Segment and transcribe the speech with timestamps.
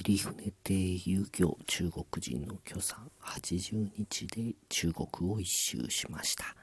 [0.00, 0.74] 入船亭
[1.10, 6.54] 遊漁中国人の許さん80日で中国を一周しました。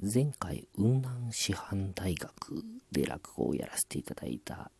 [0.00, 2.62] 前回雲南師範大学
[2.92, 4.70] で落語をやらせていただいた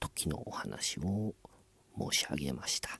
[0.00, 1.34] 時のお話を
[1.98, 2.98] 申し上げました。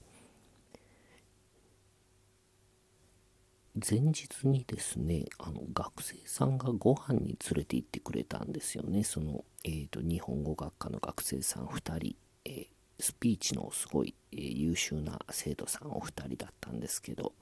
[3.74, 9.04] 前日にですねあの学生さんがご飯に連れて行ってくれたんですよね。
[9.04, 12.66] その、えーと、日本語学科の学生さん2人、えー、
[13.00, 17.32] スピーチのすごい、えー、優秀な生徒さんお二人だったんですけど、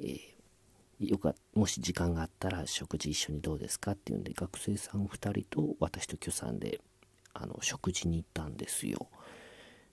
[0.00, 6.80] えー、よくもし時間があったら食事一緒にどうですかっていうんで学生さん2人と私と許さんで
[7.34, 9.08] あの食事に行ったんですよ。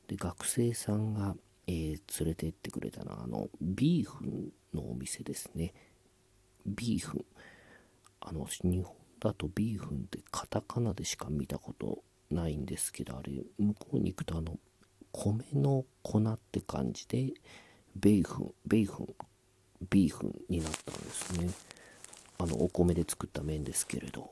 [0.08, 1.36] で学生さんが、
[1.68, 5.74] えー、連れて行ってくれたのはあのビーフンのお店ですね。
[6.66, 7.26] ビーフン。
[8.22, 14.58] あの日本だとビーフンってカタカナでしか見たことないんですけどあれ向こうに行くとあの
[15.14, 17.34] 米の粉って感じで
[17.96, 19.08] ベーフンベーフン
[19.90, 21.50] ビーフンになったんですね。
[22.40, 24.30] あのお米で作った麺ですけれど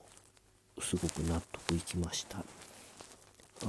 [0.80, 2.40] すごく納得いきました。
[2.40, 2.44] あ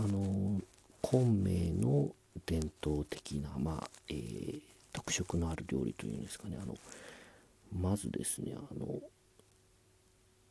[0.09, 0.61] の
[1.03, 2.11] 昆明の
[2.47, 4.61] 伝統的なまあ、えー、
[4.93, 6.59] 特色のある料理というんですかね。
[6.61, 6.77] あの
[7.79, 9.01] まずですねあの、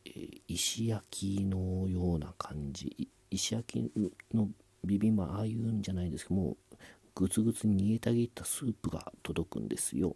[0.05, 0.11] え、
[0.47, 3.09] 石焼きのような感じ。
[3.31, 3.91] 石焼き
[4.33, 4.49] の
[4.83, 6.75] ビビンバああいうんじゃないですけどもう
[7.15, 10.15] グツグツに煮えたぎったスープが届くんですよ。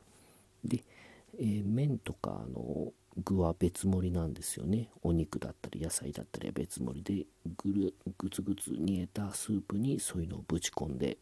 [0.63, 0.83] で、
[1.37, 4.89] えー、麺とかの具は別盛りなんですよね。
[5.03, 7.25] お肉だったり野菜だったりは別盛りで
[7.57, 11.17] ぐるグツグツ煮えたスープにそういうのをぶち込んで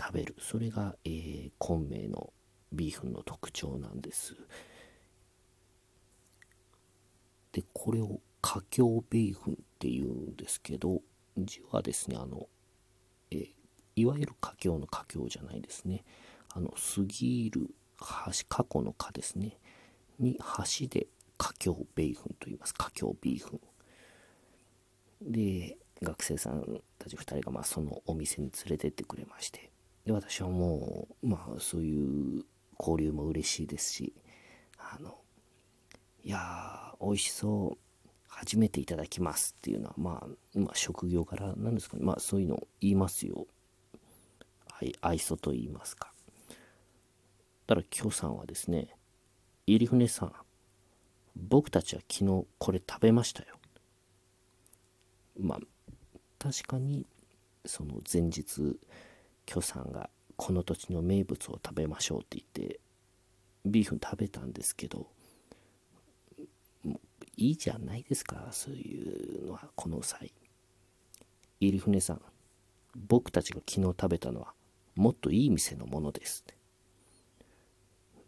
[0.00, 0.36] 食べる。
[0.38, 2.32] それが、えー、昆明の
[2.72, 4.36] ビーフンの特徴なんです。
[7.52, 11.00] でこれを華僑ビーフンっていうんですけど
[11.36, 12.46] 字はですねあの
[14.00, 16.04] いわゆる華僑の華僑じゃないですね。
[16.54, 18.06] あの過ぎる橋
[18.48, 19.58] 過去の課ですね。
[20.18, 22.74] に橋で華僑ベイフンと言います。
[22.74, 23.60] 華僑ビーフ
[25.26, 29.70] ンで学生さんたち2人がまあそのお店に連れてってくれまして。
[30.04, 32.44] で私はもうまあそういう
[32.78, 34.14] 交流も嬉しいですし
[34.78, 35.18] あの
[36.24, 37.88] いやー美味しそう。
[38.28, 42.04] 初めていただきますっていうのは、まあ、今、職業柄なんですかね。
[42.04, 43.48] まあ、そういうのを言いますよ。
[44.80, 46.12] 愛愛想と言いますか。
[47.66, 48.94] ただ、今日さんはですね、
[49.66, 50.32] 入船さん、
[51.36, 53.56] 僕たちは昨日これ食べましたよ。
[55.38, 55.58] まあ、
[56.38, 57.06] 確かに、
[57.64, 58.78] その前日、
[59.46, 62.80] 許さんがこの土地の名物を食べましょうって言って、
[63.64, 65.10] ビーフン食べたんですけど、
[67.36, 70.32] いいじゃないですか、そういうのは、この際。
[71.60, 72.22] 入船さん、
[72.96, 74.54] 僕たちが昨日食べたのは、
[74.98, 76.44] もっといい店のものです。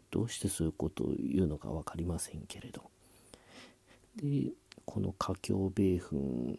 [0.09, 2.89] どうしてそういうことを言うのか分かりませんけれど。
[4.15, 4.51] で、
[4.85, 6.57] この華僑米粉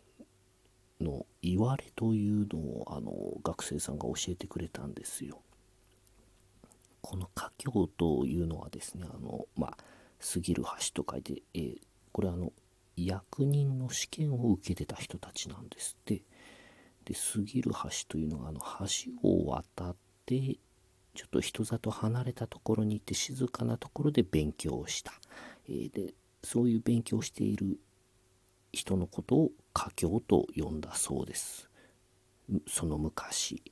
[1.00, 3.12] の言われというのをあの
[3.42, 5.40] 学生さんが教えてくれたんですよ。
[7.00, 9.76] この華僑というのはですね、あの、まあ、
[10.34, 11.78] 過ぎる橋と書いて、えー、
[12.12, 12.52] これあの
[12.96, 16.22] 役人の試験を受けてた人たちなんですって
[17.04, 19.96] で過ぎる橋というのはあの橋を渡っ
[20.26, 20.58] て
[21.14, 25.12] ちょっと人里離れたところに行って静かなところで勉強をした、
[25.68, 27.78] えー、でそういう勉強をしている
[28.72, 31.68] 人のことを華僑と呼んだそうです。
[32.66, 33.62] その昔。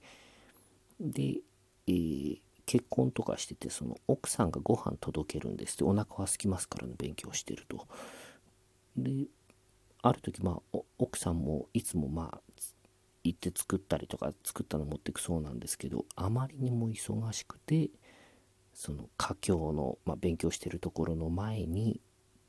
[1.00, 1.38] で、
[1.86, 5.84] えー、結婚とかしててその奥さんがご飯届けるんですって。
[5.84, 7.86] お腹は空きますからね勉強してると。
[8.96, 9.26] で
[10.02, 12.40] ある時まあ奥さんもいつもまあ
[13.24, 17.90] 行って作ったりとか作ったの持ってくそうなんですけどあまりにも忙しくて
[18.72, 22.00] その家境の、まあ、勉強してるところの前に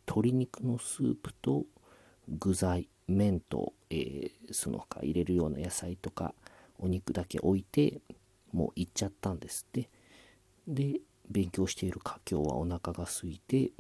[0.08, 1.66] 鶏肉のスープと
[2.30, 6.34] 具材麺と、えー、その他入れるような野菜とか
[6.80, 8.00] お肉だけ置いて
[8.54, 9.90] もう行っちゃったんですって。
[10.68, 13.72] で勉強している家境はお腹が空いて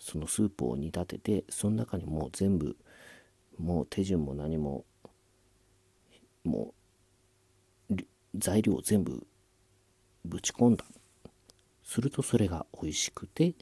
[0.00, 2.76] そのスープを煮立ててその中にもう全部
[3.58, 4.84] もう手順も何も
[6.46, 6.74] も
[7.90, 7.94] う
[8.34, 9.26] 材料を全部
[10.24, 10.84] ぶち込んだ
[11.82, 13.54] するとそれが美味しくて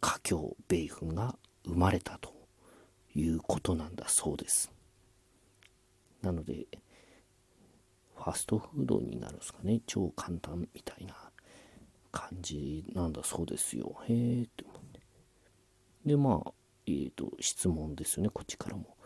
[0.00, 2.34] 華僑ベーフンが生まれたと
[3.14, 4.72] いうことなんだそうです
[6.22, 6.66] なので
[8.16, 11.14] ファストフードになるんですかね超簡単みたいな
[12.12, 13.96] 感じなんだそうですよ。
[14.06, 15.00] へえって思って。
[16.06, 16.52] で、まあ、
[16.86, 18.96] えっ、ー、と、質問ですよね、こっちからも。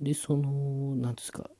[0.00, 1.50] で、その、何ですか、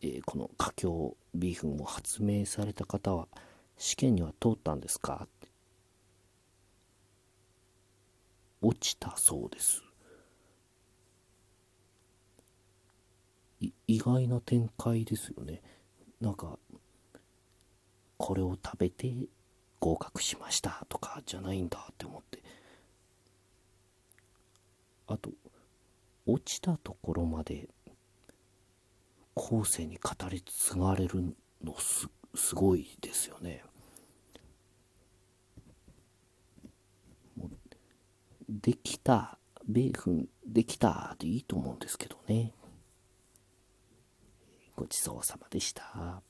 [0.00, 3.28] えー、この華僑ビーフンを発明された方は
[3.76, 5.26] 試験には通ったんですか？
[8.62, 9.82] 落ちたそうです。
[13.86, 15.62] 意外な展開ですよね。
[16.20, 16.58] なんか
[18.16, 19.12] これを食べて
[19.80, 22.42] 合格しましたとかじゃないんだって思って。
[25.06, 25.30] あと
[26.26, 27.68] 落ちたところまで
[29.34, 33.64] 後世に語り継がれるのすすごいですよね。
[38.48, 42.52] できた、ベーフンできたでいいと思うんですけどね。
[44.76, 46.22] ごちそうさまでした。